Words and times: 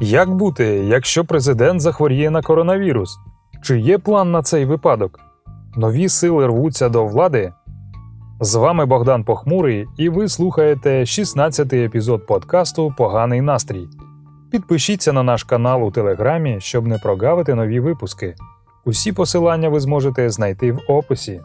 Як 0.00 0.34
бути, 0.34 0.64
якщо 0.64 1.24
президент 1.24 1.80
захворіє 1.80 2.30
на 2.30 2.42
коронавірус? 2.42 3.18
Чи 3.62 3.78
є 3.80 3.98
план 3.98 4.30
на 4.30 4.42
цей 4.42 4.64
випадок? 4.64 5.20
Нові 5.76 6.08
сили 6.08 6.46
рвуться 6.46 6.88
до 6.88 7.06
влади? 7.06 7.52
З 8.40 8.54
вами 8.54 8.86
Богдан 8.86 9.24
Похмурий, 9.24 9.86
і 9.98 10.08
ви 10.08 10.28
слухаєте 10.28 11.00
16-й 11.00 11.84
епізод 11.84 12.26
подкасту 12.26 12.94
Поганий 12.98 13.40
настрій. 13.40 13.88
Підпишіться 14.50 15.12
на 15.12 15.22
наш 15.22 15.44
канал 15.44 15.84
у 15.84 15.90
Телеграмі, 15.90 16.56
щоб 16.60 16.86
не 16.86 16.98
прогавити 16.98 17.54
нові 17.54 17.80
випуски. 17.80 18.34
Усі 18.84 19.12
посилання 19.12 19.68
ви 19.68 19.80
зможете 19.80 20.30
знайти 20.30 20.72
в 20.72 20.80
описі. 20.88 21.40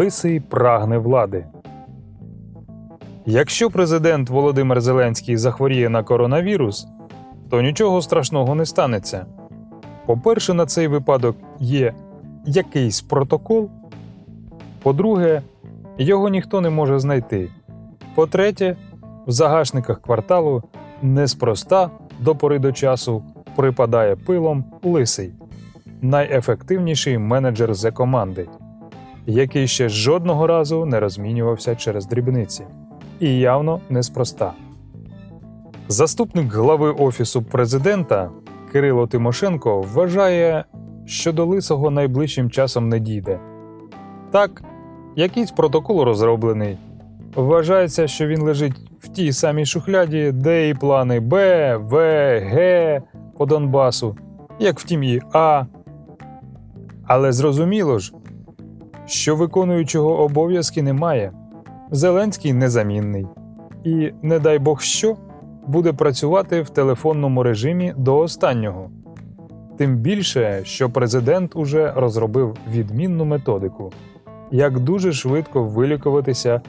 Лисий 0.00 0.40
прагне 0.40 0.98
влади. 0.98 1.46
Якщо 3.26 3.70
президент 3.70 4.30
Володимир 4.30 4.80
Зеленський 4.80 5.36
захворіє 5.36 5.88
на 5.88 6.02
коронавірус, 6.02 6.86
то 7.50 7.62
нічого 7.62 8.02
страшного 8.02 8.54
не 8.54 8.66
станеться. 8.66 9.26
По-перше, 10.06 10.54
на 10.54 10.66
цей 10.66 10.88
випадок 10.88 11.36
є 11.58 11.94
якийсь 12.46 13.00
протокол. 13.00 13.70
По-друге, 14.82 15.42
його 15.98 16.28
ніхто 16.28 16.60
не 16.60 16.70
може 16.70 16.98
знайти. 16.98 17.48
По-третє, 18.14 18.76
в 19.26 19.30
загашниках 19.30 20.02
кварталу 20.02 20.62
неспроста 21.02 21.90
до 22.20 22.34
пори 22.34 22.58
до 22.58 22.72
часу 22.72 23.22
припадає 23.56 24.16
пилом 24.16 24.64
лисий, 24.82 25.32
найефективніший 26.02 27.18
менеджер 27.18 27.74
з 27.74 27.90
команди, 27.90 28.48
який 29.26 29.68
ще 29.68 29.88
жодного 29.88 30.46
разу 30.46 30.84
не 30.84 31.00
розмінювався 31.00 31.76
через 31.76 32.06
дрібниці, 32.06 32.64
і 33.20 33.38
явно 33.38 33.80
неспроста. 33.88 34.52
Заступник 35.88 36.52
глави 36.52 36.90
Офісу 36.90 37.42
президента 37.42 38.30
Кирило 38.72 39.06
Тимошенко 39.06 39.80
вважає, 39.80 40.64
що 41.06 41.32
до 41.32 41.46
лисого 41.46 41.90
найближчим 41.90 42.50
часом 42.50 42.88
не 42.88 42.98
дійде. 42.98 43.40
Так, 44.30 44.62
якийсь 45.16 45.50
протокол 45.50 46.02
розроблений. 46.02 46.78
Вважається, 47.34 48.06
що 48.06 48.26
він 48.26 48.42
лежить 48.42 48.90
в 49.00 49.08
тій 49.08 49.32
самій 49.32 49.66
шухляді, 49.66 50.32
де 50.32 50.68
і 50.68 50.74
плани 50.74 51.20
Б, 51.20 51.76
В, 51.76 51.94
Г 52.40 53.02
по 53.38 53.46
Донбасу, 53.46 54.16
як 54.58 54.80
втім 54.80 55.02
і 55.02 55.20
А. 55.32 55.64
Але 57.06 57.32
зрозуміло 57.32 57.98
ж, 57.98 58.12
що 59.10 59.36
виконуючого 59.36 60.18
обов'язки 60.18 60.82
немає. 60.82 61.32
Зеленський 61.90 62.52
незамінний. 62.52 63.26
І, 63.84 64.12
не 64.22 64.38
дай 64.38 64.58
Бог 64.58 64.80
що, 64.80 65.16
буде 65.66 65.92
працювати 65.92 66.62
в 66.62 66.70
телефонному 66.70 67.42
режимі 67.42 67.94
до 67.96 68.18
останнього. 68.18 68.90
Тим 69.78 69.96
більше, 69.96 70.60
що 70.64 70.90
президент 70.90 71.56
уже 71.56 71.92
розробив 71.96 72.56
відмінну 72.70 73.24
методику, 73.24 73.92
як 74.50 74.80
дуже 74.80 75.12
швидко 75.12 75.64
вилікуватися 75.64 76.60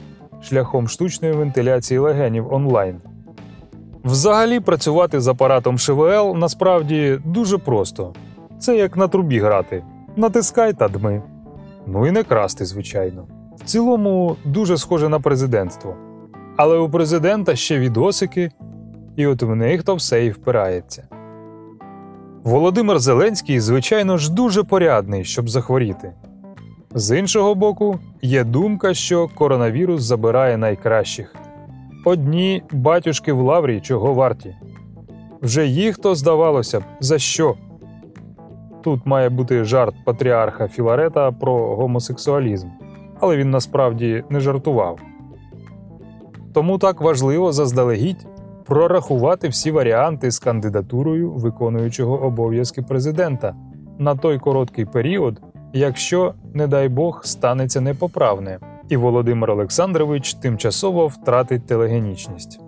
шляхом 0.42 0.88
штучної 0.88 1.34
вентиляції 1.34 1.98
легенів 1.98 2.52
онлайн. 2.52 3.00
Взагалі 4.04 4.60
працювати 4.60 5.20
з 5.20 5.28
апаратом 5.28 5.78
ШВЛ 5.78 6.36
насправді 6.36 7.18
дуже 7.24 7.58
просто 7.58 8.14
це 8.58 8.76
як 8.76 8.96
на 8.96 9.08
трубі 9.08 9.38
грати 9.38 9.84
натискай 10.16 10.72
та 10.72 10.88
дми. 10.88 11.22
Ну 11.86 12.06
і 12.06 12.10
не 12.10 12.22
красти, 12.22 12.64
звичайно. 12.64 13.26
В 13.56 13.64
цілому 13.64 14.36
дуже 14.44 14.76
схоже 14.76 15.08
на 15.08 15.20
президентство. 15.20 15.96
Але 16.56 16.78
у 16.78 16.90
президента 16.90 17.56
ще 17.56 17.78
відосики, 17.78 18.50
і 19.16 19.26
от 19.26 19.42
в 19.42 19.54
них 19.54 19.82
то 19.82 19.94
все 19.94 20.26
і 20.26 20.30
впирається. 20.30 21.08
Володимир 22.44 22.98
Зеленський, 22.98 23.60
звичайно 23.60 24.18
ж, 24.18 24.32
дуже 24.32 24.62
порядний, 24.62 25.24
щоб 25.24 25.48
захворіти. 25.50 26.12
З 26.94 27.18
іншого 27.18 27.54
боку, 27.54 27.98
є 28.22 28.44
думка, 28.44 28.94
що 28.94 29.28
коронавірус 29.28 30.02
забирає 30.02 30.56
найкращих. 30.56 31.34
Одні 32.04 32.62
батюшки 32.72 33.32
в 33.32 33.40
лаврі 33.40 33.80
чого 33.80 34.14
варті. 34.14 34.56
Вже 35.42 35.66
їх 35.66 35.98
то 35.98 36.14
здавалося 36.14 36.80
б, 36.80 36.82
за 37.00 37.18
що. 37.18 37.54
Тут 38.82 39.06
має 39.06 39.28
бути 39.28 39.64
жарт 39.64 39.94
патріарха 40.04 40.68
Філарета 40.68 41.32
про 41.32 41.76
гомосексуалізм, 41.76 42.68
але 43.20 43.36
він 43.36 43.50
насправді 43.50 44.24
не 44.30 44.40
жартував. 44.40 44.98
Тому 46.54 46.78
так 46.78 47.00
важливо 47.00 47.52
заздалегідь 47.52 48.26
прорахувати 48.64 49.48
всі 49.48 49.70
варіанти 49.70 50.30
з 50.30 50.38
кандидатурою 50.38 51.32
виконуючого 51.32 52.22
обов'язки 52.22 52.82
президента 52.82 53.54
на 53.98 54.16
той 54.16 54.38
короткий 54.38 54.84
період, 54.84 55.40
якщо, 55.72 56.34
не 56.54 56.66
дай 56.66 56.88
Бог, 56.88 57.24
станеться 57.24 57.80
непоправне, 57.80 58.58
і 58.88 58.96
Володимир 58.96 59.50
Олександрович 59.50 60.34
тимчасово 60.34 61.06
втратить 61.06 61.66
телегенічність. 61.66 62.60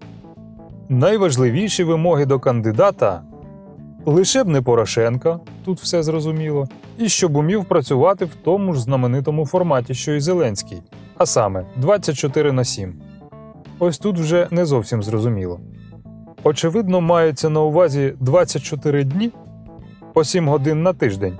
Найважливіші 0.89 1.85
вимоги 1.85 2.27
до 2.27 2.39
кандидата 2.41 3.23
лише 4.07 4.45
б 4.45 4.49
не 4.49 4.63
Порошенка, 4.63 5.41
тут 5.65 5.81
все 5.81 6.03
зрозуміло, 6.03 6.69
і 6.99 7.09
щоб 7.09 7.37
умів 7.37 7.65
працювати 7.65 8.25
в 8.25 8.35
тому 8.45 8.73
ж 8.75 8.81
знаменитому 8.81 9.47
форматі, 9.47 9.95
що 9.95 10.13
й 10.13 10.21
Зеленський, 10.21 10.83
а 11.17 11.27
саме 11.27 11.65
24 11.77 12.53
на 12.53 12.65
7. 12.65 12.95
Ось 13.79 13.99
тут 13.99 14.19
вже 14.19 14.49
не 14.51 14.65
зовсім 14.65 15.03
зрозуміло. 15.03 15.61
Очевидно, 16.45 17.01
мається 17.01 17.49
на 17.49 17.61
увазі 17.61 18.15
24 18.21 19.05
дні 19.05 19.31
по 20.13 20.25
7 20.25 20.49
годин 20.49 20.83
на 20.83 20.93
тиждень. 20.93 21.39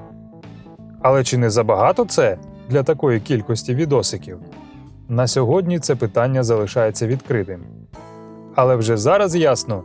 Але 1.03 1.25
чи 1.25 1.39
не 1.39 1.51
забагато 1.51 2.05
це 2.05 2.39
для 2.69 2.83
такої 2.83 3.21
кількості 3.21 3.75
відосиків? 3.75 4.39
На 5.09 5.27
сьогодні 5.27 5.79
це 5.79 5.95
питання 5.95 6.43
залишається 6.43 7.07
відкритим. 7.07 7.61
Але 8.55 8.77
вже 8.77 8.97
зараз 8.97 9.37
ясно, 9.37 9.85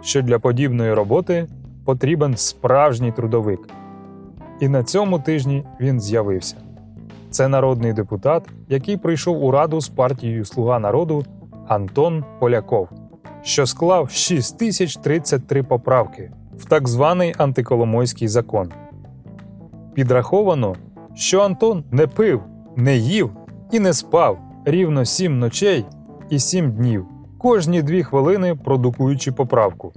що 0.00 0.22
для 0.22 0.38
подібної 0.38 0.94
роботи 0.94 1.46
потрібен 1.86 2.36
справжній 2.36 3.12
трудовик. 3.12 3.60
І 4.60 4.68
на 4.68 4.82
цьому 4.82 5.18
тижні 5.18 5.64
він 5.80 6.00
з'явився. 6.00 6.56
Це 7.30 7.48
народний 7.48 7.92
депутат, 7.92 8.48
який 8.68 8.96
прийшов 8.96 9.44
у 9.44 9.50
раду 9.50 9.80
з 9.80 9.88
партією 9.88 10.44
Слуга 10.44 10.78
народу 10.78 11.24
Антон 11.68 12.24
Поляков, 12.38 12.88
що 13.42 13.66
склав 13.66 14.10
6033 14.10 15.62
поправки 15.62 16.32
в 16.56 16.64
так 16.64 16.88
званий 16.88 17.34
антиколомойський 17.38 18.28
закон. 18.28 18.72
Підраховано, 19.94 20.74
що 21.14 21.40
Антон 21.40 21.84
не 21.90 22.06
пив, 22.06 22.42
не 22.76 22.96
їв 22.96 23.30
і 23.72 23.80
не 23.80 23.92
спав 23.92 24.38
рівно 24.64 25.04
7 25.04 25.38
ночей 25.38 25.84
і 26.30 26.38
7 26.38 26.72
днів, 26.72 27.06
кожні 27.38 27.82
2 27.82 28.02
хвилини 28.02 28.54
продукуючи 28.54 29.32
поправку. 29.32 29.92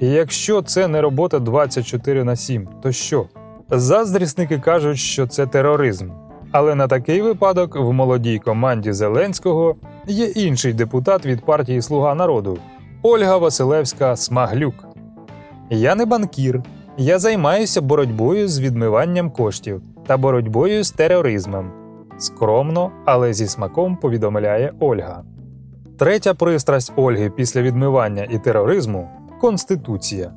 Якщо 0.00 0.62
це 0.62 0.88
не 0.88 1.00
робота 1.00 1.38
24 1.38 2.24
на 2.24 2.36
7, 2.36 2.68
то 2.82 2.92
що? 2.92 3.26
Заздрісники 3.70 4.58
кажуть, 4.58 4.98
що 4.98 5.26
це 5.26 5.46
тероризм. 5.46 6.10
Але 6.52 6.74
на 6.74 6.88
такий 6.88 7.22
випадок 7.22 7.76
в 7.76 7.92
молодій 7.92 8.38
команді 8.38 8.92
Зеленського 8.92 9.76
є 10.06 10.26
інший 10.26 10.72
депутат 10.72 11.26
від 11.26 11.44
партії 11.44 11.82
Слуга 11.82 12.14
народу 12.14 12.58
Ольга 13.02 13.36
Василевська 13.36 14.16
Смаглюк. 14.16 14.74
Я 15.70 15.94
не 15.94 16.06
банкір. 16.06 16.62
Я 16.96 17.18
займаюся 17.18 17.80
боротьбою 17.80 18.48
з 18.48 18.60
відмиванням 18.60 19.30
коштів 19.30 19.82
та 20.06 20.16
боротьбою 20.16 20.84
з 20.84 20.90
тероризмом. 20.90 21.70
Скромно, 22.18 22.90
але 23.04 23.32
зі 23.32 23.46
смаком 23.46 23.96
повідомляє 23.96 24.72
Ольга. 24.80 25.22
Третя 25.98 26.34
пристрасть 26.34 26.92
Ольги 26.96 27.30
після 27.30 27.62
відмивання 27.62 28.26
і 28.30 28.38
тероризму 28.38 29.08
Конституція. 29.40 30.32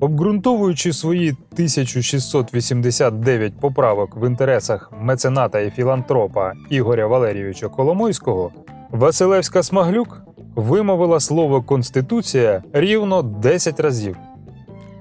Обґрунтовуючи 0.00 0.92
свої 0.92 1.30
1689 1.30 3.60
поправок 3.60 4.16
в 4.16 4.26
інтересах 4.26 4.92
мецената 5.00 5.60
і 5.60 5.70
філантропа 5.70 6.52
Ігоря 6.70 7.06
Валерійовича 7.06 7.68
Коломойського, 7.68 8.50
Василевська 8.90 9.62
Смаглюк 9.62 10.22
вимовила 10.56 11.20
слово 11.20 11.62
Конституція 11.62 12.62
рівно 12.72 13.22
10 13.22 13.80
разів. 13.80 14.16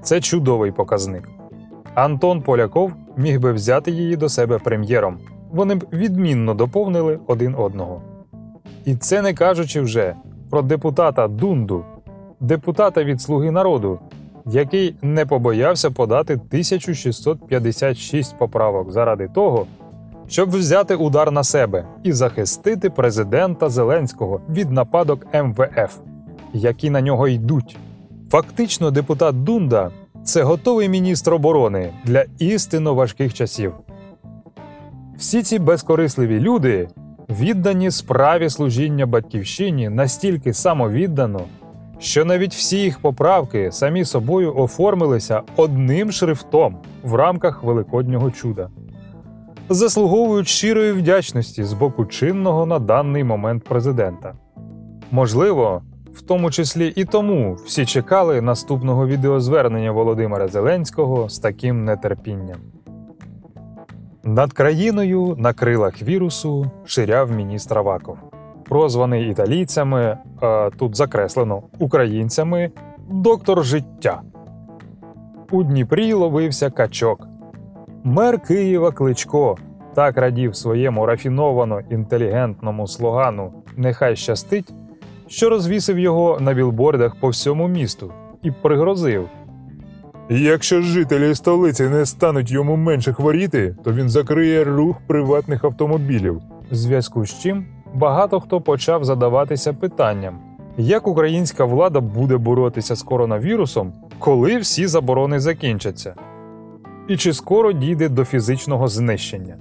Це 0.04 0.22
чудовий 0.22 0.72
показник. 0.72 1.30
Антон 1.96 2.42
Поляков 2.42 2.94
міг 3.18 3.40
би 3.40 3.54
взяти 3.54 3.92
її 3.92 4.16
до 4.16 4.30
себе 4.30 4.58
прем'єром. 4.58 5.18
Вони 5.52 5.76
б 5.76 5.86
відмінно 5.94 6.54
доповнили 6.54 7.20
один 7.28 7.56
одного. 7.58 8.02
І 8.86 8.96
це 8.96 9.22
не 9.22 9.34
кажучи 9.34 9.82
вже 9.82 10.16
про 10.50 10.62
депутата 10.62 11.28
Дунду, 11.28 11.86
депутата 12.42 13.04
від 13.04 13.22
Слуги 13.22 13.52
народу, 13.52 14.00
який 14.46 14.96
не 15.02 15.26
побоявся 15.26 15.92
подати 15.92 16.34
1656 16.34 18.38
поправок 18.38 18.92
заради 18.92 19.28
того, 19.28 19.66
щоб 20.28 20.50
взяти 20.50 20.96
удар 20.96 21.32
на 21.32 21.44
себе 21.44 21.86
і 22.04 22.14
захистити 22.14 22.90
президента 22.90 23.70
Зеленського 23.70 24.42
від 24.50 24.72
нападок 24.72 25.28
МВФ, 25.34 25.98
які 26.54 26.90
на 26.90 27.02
нього 27.02 27.28
йдуть. 27.28 27.78
Фактично, 28.30 28.92
депутат 28.92 29.44
Дунда 29.44 29.92
це 30.24 30.44
готовий 30.44 30.90
міністр 30.90 31.34
оборони 31.34 31.94
для 32.06 32.26
істинно 32.40 32.94
важких 32.94 33.34
часів. 33.34 33.74
Всі 35.18 35.44
ці 35.44 35.60
безкорисливі 35.60 36.40
люди 36.40 36.88
віддані 37.30 37.92
справі 37.92 38.50
служіння 38.50 39.06
батьківщині 39.06 39.90
настільки 39.90 40.54
самовіддано, 40.54 41.42
що 42.02 42.26
навіть 42.26 42.54
всі 42.54 42.78
їх 42.78 43.00
поправки 43.00 43.72
самі 43.72 44.06
собою 44.06 44.56
оформилися 44.58 45.42
одним 45.56 46.12
шрифтом 46.12 46.78
в 47.04 47.16
рамках 47.16 47.64
великоднього 47.64 48.32
чуда, 48.32 48.70
заслуговують 49.70 50.48
щирої 50.48 50.92
вдячності 50.92 51.64
з 51.64 51.74
боку 51.74 52.06
чинного 52.06 52.66
на 52.66 52.80
даний 52.80 53.24
момент 53.24 53.64
президента. 53.64 54.34
Можливо, 55.12 55.82
в 56.14 56.22
тому 56.22 56.52
числі 56.52 56.94
і 56.96 57.06
тому 57.06 57.58
всі 57.66 57.86
чекали 57.86 58.42
наступного 58.42 59.08
відеозвернення 59.08 59.92
Володимира 59.92 60.48
Зеленського 60.48 61.30
з 61.30 61.40
таким 61.40 61.86
нетерпінням. 61.86 62.60
Над 64.24 64.54
країною 64.54 65.36
на 65.38 65.54
крилах 65.54 66.02
вірусу 66.02 66.72
ширяв 66.86 67.32
міністр 67.32 67.78
Аваков, 67.78 68.18
прозваний 68.72 69.32
італійцями, 69.32 70.18
а 70.42 70.70
тут 70.78 70.96
закреслено 70.96 71.64
українцями, 71.80 72.72
доктор 73.10 73.64
життя. 73.66 74.22
У 75.52 75.64
Дніпрі 75.64 76.14
ловився 76.14 76.70
качок. 76.70 77.28
Мер 78.04 78.42
Києва 78.42 78.92
Кличко 78.92 79.58
так 79.94 80.18
радів 80.18 80.56
своєму 80.56 81.06
рафіновано 81.06 81.82
інтелігентному 81.90 82.88
слогану 82.88 83.54
Нехай 83.78 84.16
щастить, 84.16 84.74
що 85.28 85.50
розвісив 85.50 86.00
його 86.00 86.38
на 86.40 86.54
білбордах 86.54 87.16
по 87.16 87.30
всьому 87.30 87.68
місту 87.68 88.14
і 88.44 88.52
пригрозив. 88.52 89.30
Якщо 90.30 90.82
жителі 90.82 91.36
столиці 91.36 91.84
не 91.84 92.06
стануть 92.06 92.52
йому 92.52 92.76
менше 92.76 93.14
хворіти, 93.14 93.76
то 93.84 93.94
він 93.94 94.10
закриє 94.10 94.64
рух 94.64 94.96
приватних 95.08 95.64
автомобілів. 95.64 96.42
В 96.72 96.76
зв'язку 96.76 97.26
з 97.26 97.40
чим 97.40 97.66
багато 97.94 98.40
хто 98.40 98.62
почав 98.62 99.04
задаватися 99.04 99.74
питанням, 99.74 100.40
як 100.78 101.08
українська 101.08 101.66
влада 101.66 102.02
буде 102.02 102.38
боротися 102.38 102.96
з 102.96 103.04
коронавірусом, 103.04 103.94
коли 104.20 104.58
всі 104.58 104.88
заборони 104.88 105.40
закінчаться, 105.40 106.16
і 107.08 107.18
чи 107.18 107.34
скоро 107.34 107.72
дійде 107.72 108.10
до 108.10 108.26
фізичного 108.26 108.88
знищення. 108.88 109.58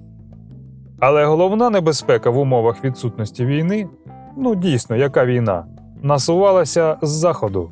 Але 1.00 1.25
головна 1.25 1.71
небезпека 1.71 2.31
в 2.31 2.38
умовах 2.38 2.85
відсутності 2.85 3.44
війни 3.44 3.88
ну 4.37 4.55
дійсно, 4.55 4.97
яка 4.97 5.25
війна, 5.25 5.65
насувалася 6.03 6.97
з 7.03 7.09
заходу. 7.09 7.71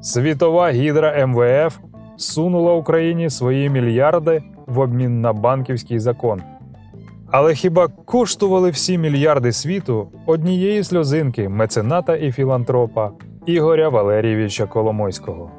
Світова 0.00 0.70
гідра 0.70 1.26
МВФ 1.26 1.78
сунула 2.16 2.74
Україні 2.74 3.30
свої 3.30 3.70
мільярди 3.70 4.42
в 4.66 4.78
обмін 4.78 5.20
на 5.20 5.32
банківський 5.32 5.98
закон. 5.98 6.42
Але 7.32 7.54
хіба 7.54 7.88
коштували 7.88 8.70
всі 8.70 8.98
мільярди 8.98 9.52
світу 9.52 10.08
однієї 10.26 10.84
сльозинки 10.84 11.48
мецената 11.48 12.16
і 12.16 12.32
філантропа 12.32 13.10
Ігоря 13.46 13.88
Валерійовича 13.88 14.66
Коломойського? 14.66 15.50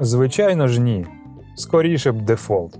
Звичайно 0.00 0.68
ж, 0.68 0.80
ні. 0.80 1.06
Скоріше 1.56 2.12
б 2.12 2.22
дефолт. 2.22 2.78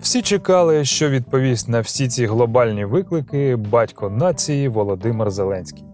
Всі 0.00 0.22
чекали, 0.22 0.84
що 0.84 1.10
відповість 1.10 1.68
на 1.68 1.80
всі 1.80 2.08
ці 2.08 2.26
глобальні 2.26 2.84
виклики 2.84 3.56
батько 3.56 4.10
нації 4.10 4.68
Володимир 4.68 5.30
Зеленський. 5.30 5.84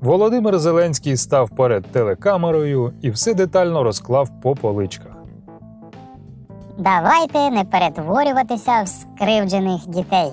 Володимир 0.00 0.58
Зеленський 0.58 1.16
став 1.16 1.50
перед 1.50 1.84
телекамерою 1.86 2.92
і 3.02 3.10
все 3.10 3.34
детально 3.34 3.82
розклав 3.82 4.30
по 4.42 4.54
поличках. 4.54 5.19
Давайте 6.80 7.50
не 7.50 7.64
перетворюватися 7.64 8.82
в 8.82 8.88
скривджених 8.88 9.86
дітей, 9.86 10.32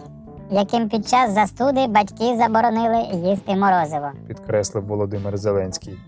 яким 0.52 0.90
під 0.90 1.08
час 1.08 1.32
застуди 1.32 1.88
батьки 1.88 2.38
заборонили 2.38 2.98
їсти 3.14 3.56
морозиво. 3.56 4.12
підкреслив 4.28 4.86
Володимир 4.86 5.38
Зеленський. 5.38 6.00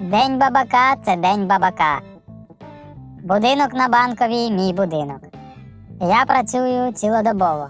День 0.00 0.38
бабака 0.38 0.96
це 1.04 1.16
день 1.16 1.46
бабака. 1.46 2.00
Будинок 3.22 3.74
на 3.74 3.88
банковій 3.88 4.50
мій 4.50 4.72
будинок. 4.72 5.20
Я 6.00 6.24
працюю 6.26 6.92
цілодобово, 6.92 7.68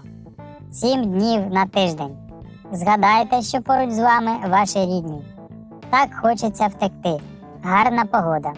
сім 0.71 1.03
днів 1.03 1.41
на 1.51 1.65
тиждень. 1.65 2.17
Згадайте, 2.71 3.41
що 3.41 3.61
поруч 3.61 3.89
з 3.89 3.99
вами 3.99 4.31
ваші 4.49 4.79
рідні. 4.79 5.21
Так 5.89 6.09
хочеться 6.21 6.67
втекти. 6.67 7.17
Гарна 7.63 8.05
погода. 8.05 8.51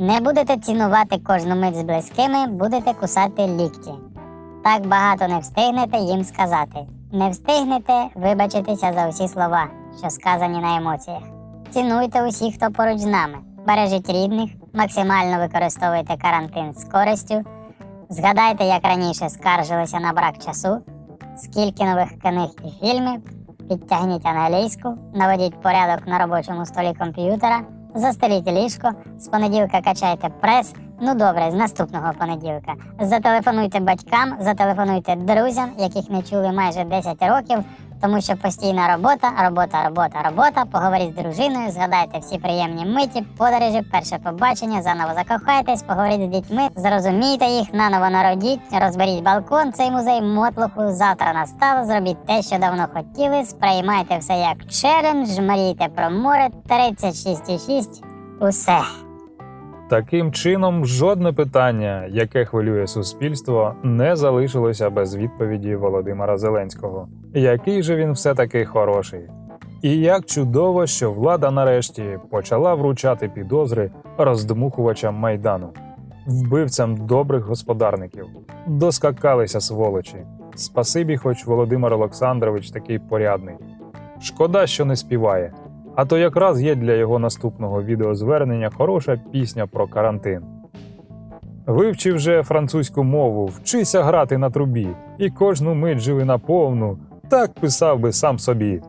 Не 0.00 0.20
будете 0.20 0.56
цінувати 0.56 1.18
кожну 1.18 1.56
мить 1.56 1.76
з 1.76 1.82
близькими, 1.82 2.46
будете 2.46 2.94
кусати 2.94 3.46
лікті. 3.46 3.90
Так 4.64 4.86
багато 4.86 5.28
не 5.28 5.38
встигнете 5.38 5.98
їм 5.98 6.24
сказати. 6.24 6.86
Не 7.12 7.30
встигнете 7.30 7.92
вибачитися 8.14 8.92
за 8.92 9.08
усі 9.08 9.28
слова, 9.28 9.66
що 9.98 10.10
сказані 10.10 10.58
на 10.58 10.76
емоціях. 10.76 11.22
Цінуйте 11.70 12.28
усіх, 12.28 12.54
хто 12.54 12.70
поруч 12.70 12.98
з 12.98 13.06
нами. 13.06 13.38
Бережіть 13.66 14.10
рідних, 14.10 14.50
максимально 14.74 15.38
використовуйте 15.38 16.16
карантин 16.16 16.72
з 16.74 16.84
користю. 16.84 17.42
Згадайте, 18.08 18.64
як 18.64 18.84
раніше 18.84 19.28
скаржилися 19.28 20.00
на 20.00 20.12
брак 20.12 20.38
часу, 20.38 20.78
скільки 21.36 21.84
нових 21.84 22.18
книг 22.18 22.50
і 22.64 22.86
фільмів, 22.86 23.20
підтягніть 23.68 24.26
англійську, 24.26 24.94
наведіть 25.14 25.62
порядок 25.62 26.06
на 26.06 26.18
робочому 26.18 26.66
столі 26.66 26.94
комп'ютера, 26.98 27.60
застеліть 27.94 28.46
ліжко, 28.46 28.90
з 29.18 29.28
понеділка 29.28 29.80
качайте 29.80 30.28
прес. 30.40 30.74
Ну 31.00 31.14
добре, 31.14 31.50
з 31.50 31.54
наступного 31.54 32.12
понеділка. 32.18 32.74
Зателефонуйте 33.00 33.80
батькам, 33.80 34.36
зателефонуйте 34.40 35.16
друзям, 35.16 35.70
яких 35.78 36.10
не 36.10 36.22
чули 36.22 36.52
майже 36.52 36.84
10 36.84 37.22
років, 37.22 37.58
тому 38.02 38.20
що 38.20 38.36
постійна 38.36 38.88
робота, 38.96 39.32
робота, 39.44 39.84
робота, 39.84 40.22
робота. 40.24 40.64
Поговоріть 40.72 41.12
з 41.12 41.22
дружиною, 41.22 41.70
згадайте 41.70 42.18
всі 42.18 42.38
приємні 42.38 42.86
миті, 42.86 43.24
подорожі, 43.38 43.82
перше 43.92 44.18
побачення, 44.24 44.82
заново 44.82 45.10
закохайтесь, 45.14 45.82
поговоріть 45.82 46.26
з 46.26 46.28
дітьми, 46.28 46.68
зрозумійте 46.76 47.44
їх, 47.44 47.74
наново 47.74 48.10
народіть, 48.10 48.60
розберіть 48.82 49.22
балкон, 49.22 49.72
цей 49.72 49.90
музей 49.90 50.22
мотлуху. 50.22 50.90
Завтра 50.90 51.32
настало, 51.32 51.84
зробіть 51.84 52.26
те, 52.26 52.42
що 52.42 52.58
давно 52.58 52.86
хотіли. 52.94 53.44
Сприймайте 53.44 54.18
все 54.18 54.34
як 54.34 54.66
челендж, 54.70 55.38
мрійте 55.38 55.88
про 55.88 56.10
море 56.10 56.48
36,6. 56.68 58.02
Усе. 58.40 59.07
Таким 59.88 60.32
чином, 60.32 60.86
жодне 60.86 61.32
питання, 61.32 62.06
яке 62.10 62.44
хвилює 62.44 62.86
суспільство, 62.86 63.74
не 63.82 64.16
залишилося 64.16 64.90
без 64.90 65.16
відповіді 65.16 65.76
Володимира 65.76 66.38
Зеленського. 66.38 67.08
Який 67.34 67.82
же 67.82 67.96
він 67.96 68.12
все-таки 68.12 68.64
хороший. 68.64 69.20
І 69.82 69.96
як 69.96 70.26
чудово, 70.26 70.86
що 70.86 71.12
влада 71.12 71.50
нарешті 71.50 72.18
почала 72.30 72.74
вручати 72.74 73.28
підозри 73.28 73.90
роздмухувачам 74.18 75.14
майдану, 75.14 75.68
вбивцям 76.26 76.96
добрих 76.96 77.44
господарників. 77.44 78.26
Доскакалися 78.66 79.60
сволочі. 79.60 80.16
Спасибі, 80.54 81.16
хоч 81.16 81.46
Володимир 81.46 81.94
Олександрович 81.94 82.70
такий 82.70 82.98
порядний. 82.98 83.54
Шкода, 84.20 84.66
що 84.66 84.84
не 84.84 84.96
співає. 84.96 85.52
А 85.98 86.04
то 86.04 86.18
якраз 86.18 86.62
є 86.62 86.74
для 86.74 86.92
його 86.92 87.18
наступного 87.18 87.82
відеозвернення 87.82 88.70
хороша 88.70 89.20
пісня 89.32 89.66
про 89.66 89.86
карантин. 89.86 90.42
Вивчив 91.66 92.14
вже 92.14 92.42
французьку 92.42 93.04
мову, 93.04 93.46
вчися 93.46 94.02
грати 94.02 94.38
на 94.38 94.50
трубі, 94.50 94.88
і 95.18 95.30
кожну 95.30 95.74
мить 95.74 95.98
живи 95.98 96.24
наповну, 96.24 96.98
так 97.28 97.52
писав 97.52 97.98
би 98.00 98.12
сам 98.12 98.38
собі. 98.38 98.82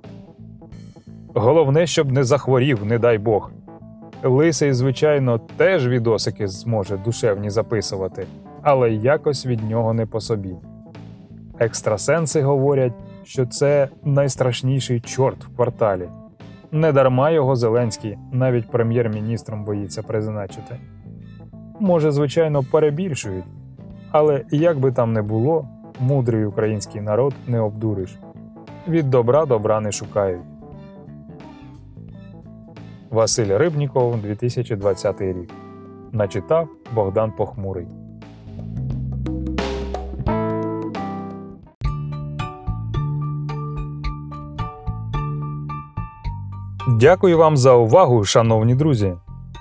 Головне, 1.33 1.87
щоб 1.87 2.11
не 2.11 2.23
захворів, 2.23 2.85
не 2.85 2.99
дай 2.99 3.17
Бог. 3.17 3.51
Лисий, 4.23 4.73
звичайно, 4.73 5.39
теж 5.57 5.87
відосики 5.87 6.47
зможе 6.47 6.97
душевні 6.97 7.49
записувати, 7.49 8.25
але 8.61 8.91
якось 8.91 9.45
від 9.45 9.69
нього 9.69 9.93
не 9.93 10.05
по 10.05 10.21
собі. 10.21 10.55
Екстрасенси 11.59 12.41
говорять, 12.41 12.93
що 13.23 13.45
це 13.45 13.89
найстрашніший 14.03 14.99
чорт 14.99 15.43
в 15.43 15.55
кварталі. 15.55 16.09
Недарма 16.71 17.29
його 17.29 17.55
Зеленський 17.55 18.17
навіть 18.31 18.71
прем'єр-міністром 18.71 19.63
боїться 19.63 20.03
призначити. 20.03 20.79
Може, 21.79 22.11
звичайно, 22.11 22.63
перебільшують, 22.71 23.45
але 24.11 24.45
як 24.51 24.79
би 24.79 24.91
там 24.91 25.13
не 25.13 25.21
було, 25.21 25.67
мудрий 25.99 26.45
український 26.45 27.01
народ 27.01 27.33
не 27.47 27.59
обдуриш. 27.59 28.19
Від 28.87 29.09
добра 29.09 29.45
добра 29.45 29.79
не 29.79 29.91
шукають. 29.91 30.41
Василь 33.09 33.57
Рибніков, 33.57 34.21
2020 34.21 35.21
рік. 35.21 35.49
Начитав 36.11 36.67
Богдан 36.95 37.31
Похмурий. 37.31 37.87
Дякую 46.99 47.37
вам 47.37 47.57
за 47.57 47.73
увагу, 47.73 48.23
шановні 48.23 48.75
друзі. 48.75 49.13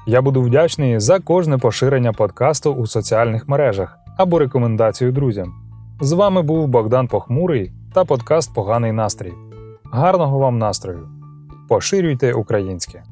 Я 0.07 0.23
буду 0.23 0.43
вдячний 0.43 1.01
за 1.01 1.21
кожне 1.21 1.59
поширення 1.59 2.13
подкасту 2.13 2.73
у 2.73 2.87
соціальних 2.87 3.49
мережах 3.49 3.99
або 4.17 4.39
рекомендацію 4.39 5.13
друзям. 5.13 5.55
З 6.01 6.13
вами 6.13 6.43
був 6.43 6.69
Богдан 6.69 7.09
Похмурий 7.09 7.73
та 7.95 8.05
подкаст 8.05 8.55
Поганий 8.55 8.93
настрій. 8.93 9.33
Гарного 9.85 10.39
вам 10.39 10.59
настрою! 10.59 11.09
Поширюйте 11.69 12.33
українське! 12.33 13.03